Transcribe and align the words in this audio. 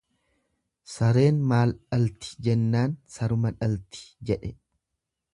Sareen 0.91 1.35
maal 1.51 1.73
dhalti 1.75 2.31
jennaan 2.47 2.95
saruma 3.17 3.51
dhalti 3.59 4.01
jedhe. 4.31 4.51